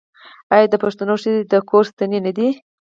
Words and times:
آیا 0.53 0.65
د 0.71 0.75
پښتنو 0.83 1.13
ښځې 1.21 1.47
د 1.51 1.53
کور 1.69 1.83
ستنې 1.91 2.19
نه 2.25 2.31
دي؟ 2.37 2.47